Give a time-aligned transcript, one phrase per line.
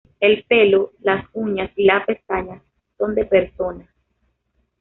[0.19, 2.63] El pelo, las uñas y las pestañas
[2.97, 3.87] son de persona.